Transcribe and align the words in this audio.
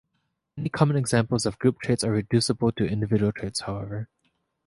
Many 0.57 0.69
common 0.69 0.95
examples 0.97 1.45
of 1.45 1.59
group 1.59 1.79
traits 1.79 2.03
are 2.03 2.09
reducible 2.11 2.71
to 2.71 2.87
individual 2.87 3.31
traits, 3.31 3.59
however. 3.59 4.09